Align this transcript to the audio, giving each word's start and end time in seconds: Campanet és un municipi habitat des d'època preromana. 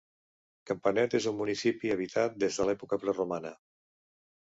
Campanet 0.69 1.11
és 1.19 1.27
un 1.31 1.35
municipi 1.41 1.91
habitat 1.95 2.39
des 2.45 2.57
d'època 2.71 2.99
preromana. 3.05 3.53